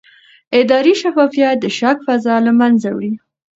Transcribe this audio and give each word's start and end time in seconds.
اداري 0.59 0.93
شفافیت 1.01 1.55
د 1.61 1.65
شک 1.77 1.97
فضا 2.07 2.35
له 2.45 2.51
منځه 2.59 2.87
وړي 2.91 3.13